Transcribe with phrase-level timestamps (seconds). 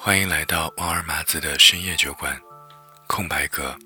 [0.00, 2.40] 欢迎来到王二麻子的深夜酒馆，
[3.08, 3.76] 空白格。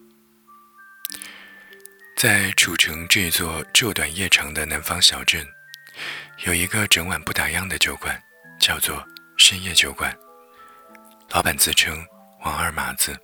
[2.15, 5.45] 在楚城这座昼短夜长的南方小镇，
[6.45, 8.23] 有一个整晚不打烊的酒馆，
[8.61, 9.03] 叫做
[9.39, 10.14] 深夜酒馆。
[11.30, 12.07] 老板自称
[12.45, 13.19] 王二麻子，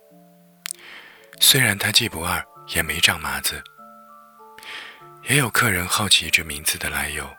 [1.39, 3.63] 虽然他既不二，也没长麻子。
[5.25, 7.29] 也有客人好奇这名字的来由，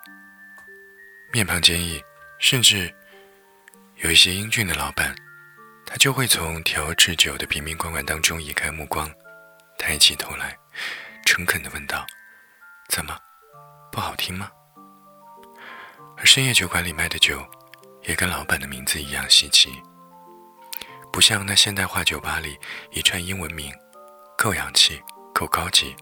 [1.33, 2.01] 面庞坚毅，
[2.39, 2.95] 甚至
[3.97, 5.13] 有一些英俊的老板。
[5.91, 9.11] 他就会从调制酒的瓶瓶罐罐当中移开目光，
[9.77, 10.57] 抬起头来，
[11.27, 12.07] 诚恳地问道
[12.89, 13.19] ：“怎么，
[13.91, 14.49] 不好听吗？”
[16.17, 17.45] 而深夜酒馆里卖的酒，
[18.05, 19.83] 也跟老板的名字一样稀奇，
[21.13, 22.57] 不像那现代化酒吧里
[22.93, 23.75] 一串英文名，
[24.39, 25.03] 够洋气，
[25.35, 25.97] 够高级。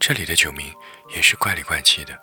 [0.00, 0.74] 这里的酒名
[1.14, 2.18] 也是怪里怪气的，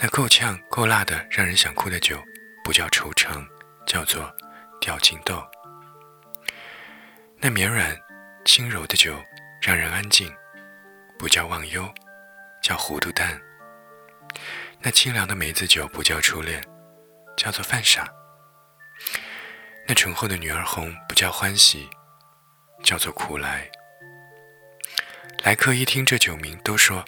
[0.00, 2.20] 那够呛、够辣的，让人想哭的酒，
[2.64, 3.46] 不叫愁肠，
[3.86, 4.34] 叫做。
[4.84, 5.42] 吊情豆，
[7.38, 7.98] 那绵软
[8.44, 9.18] 轻柔的酒
[9.62, 10.30] 让人安静，
[11.18, 11.90] 不叫忘忧，
[12.62, 13.40] 叫糊涂蛋；
[14.82, 16.62] 那清凉的梅子酒不叫初恋，
[17.34, 18.04] 叫做犯傻；
[19.88, 21.88] 那醇厚的女儿红不叫欢喜，
[22.82, 23.66] 叫做苦来。
[25.44, 27.02] 来客一听这酒名，都说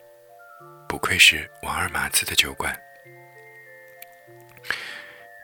[0.89, 2.75] 不愧是王二麻子的酒馆。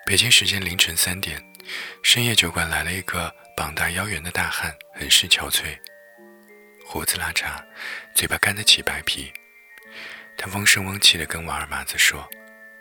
[0.06, 1.51] 北京时间凌晨三点。
[2.02, 5.78] 深夜酒馆来了一个膀大腰圆的大汉，很是憔悴，
[6.84, 7.62] 胡子拉碴，
[8.14, 9.32] 嘴巴干得起白皮。
[10.36, 12.28] 他嗡声嗡气地跟王二麻子说：“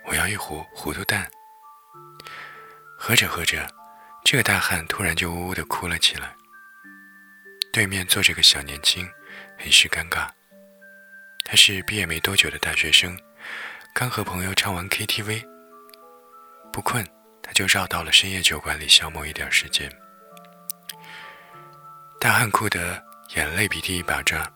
[0.05, 1.29] 我要一壶糊涂蛋。”
[2.97, 3.67] 喝着喝着，
[4.23, 6.35] 这个大汉突然就呜呜地哭了起来。
[7.73, 9.07] 对面坐着个小年轻，
[9.57, 10.27] 很是尴尬。
[11.45, 13.17] 他是毕业没多久的大学生，
[13.93, 15.43] 刚和朋友唱完 KTV，
[16.71, 17.05] 不困。
[17.53, 19.91] 就绕到了深夜酒馆里消磨一点时间。
[22.19, 23.03] 大汉哭得
[23.35, 24.47] 眼泪鼻涕一把抓，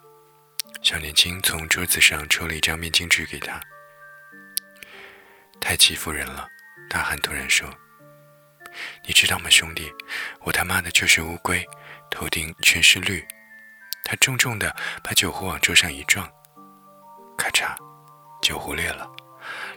[0.82, 3.60] 小年轻从桌子上抽了一张面巾纸给他。
[5.60, 6.48] 太欺负人了！
[6.88, 7.68] 大汉突然说
[9.04, 9.92] ：“你知道吗，兄弟，
[10.42, 11.66] 我他妈的就是乌龟，
[12.12, 13.26] 头顶全是绿。”
[14.06, 16.30] 他重重的把酒壶往桌上一撞，
[17.36, 17.76] 咔嚓，
[18.44, 19.10] 酒壶裂了。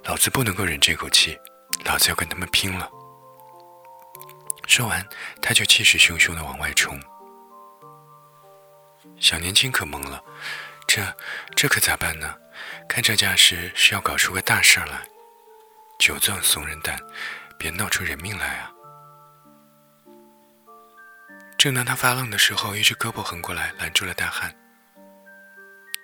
[0.04, 1.38] 老子不能够忍这口气，
[1.86, 2.90] 老子要跟他们拼了！
[4.68, 5.04] 说完，
[5.42, 7.00] 他就气势汹汹地往外冲。
[9.18, 10.22] 小年轻可懵了，
[10.86, 11.02] 这
[11.56, 12.36] 这可咋办呢？
[12.88, 15.08] 看这架势是要搞出个大事来。
[15.98, 16.98] 酒壮怂人胆，
[17.58, 18.70] 别闹出人命来啊！
[21.56, 24.54] 正当他发愣的时候，一只胳膊横过来拦住了大汉。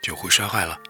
[0.03, 0.81] 酒壶摔坏了，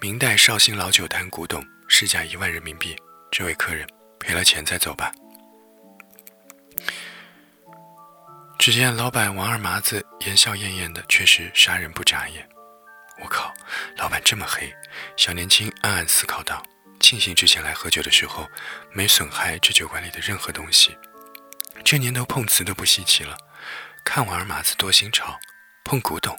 [0.00, 2.96] 明代绍兴老酒坛古董，市价一万人民币。
[3.30, 3.86] 这位客人
[4.18, 5.12] 赔了钱再走吧。
[8.58, 12.46] 只见老板王二麻子言笑晏晏的，却是杀人不眨眼。
[13.22, 13.54] 我靠，
[13.96, 14.74] 老板这么黑！
[15.16, 16.62] 小年轻暗暗思考道
[17.00, 18.48] ：“庆幸之前来喝酒的时候
[18.92, 20.96] 没损害这酒馆里的任何东西。
[21.84, 23.38] 这年头碰瓷都不稀奇了，
[24.04, 25.38] 看王二麻子多新潮，
[25.84, 26.38] 碰古董。”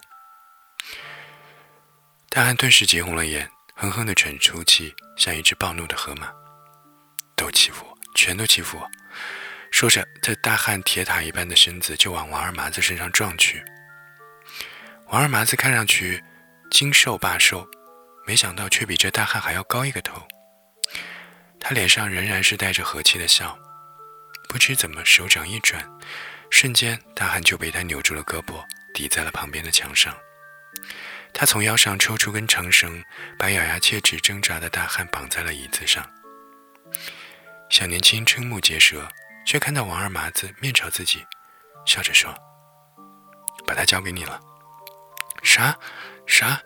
[2.30, 6.30] 大汉顿时急红了眼，哼哼的喘出气，像一只暴怒的河马。
[7.36, 8.90] 都欺负我，全都欺负我！
[9.72, 13.64] 说着，这大汉铁塔一般的身子就往王二麻子身上撞去。
[15.08, 16.22] 王二麻子看上去
[16.70, 17.66] 精瘦罢瘦，
[18.28, 20.22] 没想到却比这大汉还要高一个头。
[21.60, 23.58] 他脸上仍然是带着和气的笑，
[24.50, 25.88] 不知怎么手掌一转，
[26.50, 28.64] 瞬间大汉就被他扭住了胳膊，
[28.94, 30.16] 抵在了旁边的墙上。
[31.34, 33.04] 他从腰上抽出根长绳，
[33.38, 36.06] 把咬牙切齿挣扎的大汉绑在了椅子上。
[37.70, 39.08] 小年轻瞠目结舌。
[39.50, 41.26] 却看到王二麻子面朝自己，
[41.84, 42.32] 笑着说
[43.66, 44.40] ：“把他交给你了。
[45.42, 45.76] ”“啥？
[46.28, 46.62] 啥？”“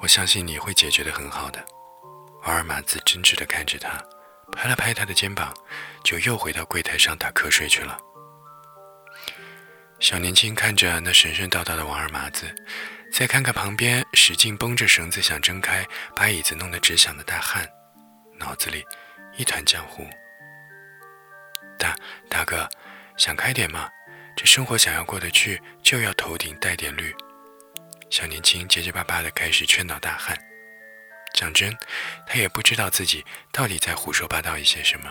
[0.00, 1.62] 我相信你会解决的很好的。”
[2.44, 4.02] 王二麻子真挚的看着他，
[4.52, 5.52] 拍了拍他的肩膀，
[6.02, 7.98] 就又回到柜台上打瞌睡去了。
[9.98, 12.46] 小年轻看着那神神叨叨的王二麻子，
[13.12, 17.68] 再看看旁边使劲绷着绳子想挣开、把椅子弄得直响的大汉，
[18.38, 18.82] 脑子里
[19.36, 20.08] 一团浆糊。
[21.80, 21.96] 大
[22.28, 22.68] 大哥，
[23.16, 23.90] 想开点嘛，
[24.36, 27.16] 这生活想要过得去，就要头顶带点绿。
[28.10, 30.38] 小年轻结结巴巴的开始劝导大汉。
[31.32, 31.74] 讲真，
[32.26, 35.10] 他也不知道自己到底在胡说八道一些什么。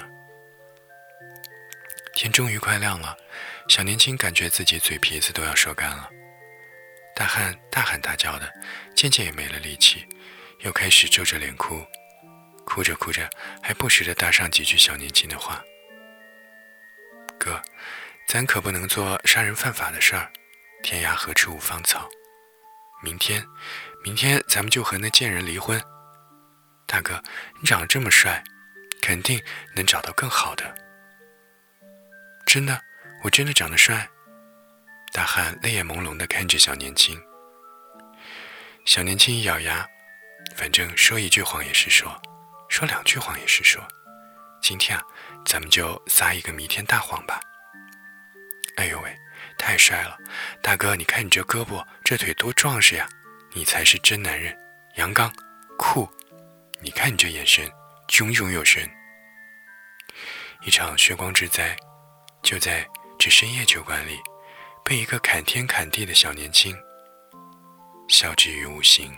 [2.14, 3.18] 天终于快亮了，
[3.68, 6.08] 小年轻感觉自己嘴皮子都要说干了。
[7.16, 8.54] 大汉大喊大叫的，
[8.96, 10.06] 渐渐也没了力气，
[10.60, 11.84] 又开始皱着脸哭，
[12.64, 13.28] 哭着哭着
[13.64, 15.64] 还不时的搭上几句小年轻的话。
[18.32, 20.32] 咱可不能做杀人犯法的事儿。
[20.84, 22.08] 天涯何处无芳草？
[23.02, 23.44] 明天，
[24.04, 25.82] 明天咱们就和那贱人离婚。
[26.86, 27.20] 大哥，
[27.60, 28.44] 你长得这么帅，
[29.02, 29.42] 肯定
[29.76, 30.76] 能找到更好的。
[32.46, 32.80] 真的，
[33.24, 34.08] 我真的长得帅。
[35.12, 37.20] 大汉泪眼朦胧地看着小年轻。
[38.86, 39.84] 小年轻一咬牙，
[40.56, 42.16] 反正说一句谎也是说，
[42.70, 43.84] 说两句谎也是说。
[44.62, 45.04] 今天啊，
[45.48, 47.42] 咱们就撒一个弥天大谎吧。
[48.80, 49.14] 哎呦喂！
[49.58, 50.18] 太帅了，
[50.64, 53.10] 大哥，你看你这胳膊这腿多壮实呀！
[53.52, 54.58] 你才是真男人，
[54.96, 55.30] 阳刚
[55.78, 56.10] 酷。
[56.80, 57.70] 你看你这眼神，
[58.08, 58.90] 炯炯有神。
[60.62, 61.76] 一场血光之灾，
[62.42, 62.88] 就在
[63.20, 64.18] 这深夜酒馆里，
[64.86, 66.74] 被一个砍天砍地的小年轻，
[68.08, 69.14] 晓之于无形。